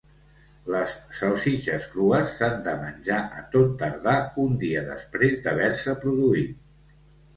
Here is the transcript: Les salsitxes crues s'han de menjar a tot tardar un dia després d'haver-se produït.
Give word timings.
Les 0.75 0.93
salsitxes 1.17 1.83
crues 1.91 2.33
s'han 2.39 2.57
de 2.67 2.73
menjar 2.85 3.19
a 3.41 3.45
tot 3.57 3.77
tardar 3.85 4.17
un 4.45 4.57
dia 4.65 4.83
després 4.91 5.37
d'haver-se 5.45 5.99
produït. 6.07 6.57